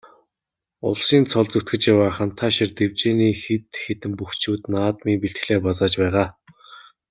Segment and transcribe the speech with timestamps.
[0.87, 6.27] Улсын цолд зүтгэж яваа Хантайшир дэвжээний хэд хэдэн бөхчүүд наадмын бэлтгэлээ базааж байгаа.